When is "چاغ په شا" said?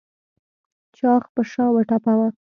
0.97-1.65